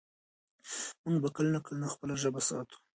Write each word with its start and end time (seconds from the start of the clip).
موږ 1.03 1.17
به 1.23 1.29
کلونه 1.35 1.59
کلونه 1.65 1.87
خپله 1.93 2.13
ژبه 2.21 2.41
ساتو. 2.47 2.77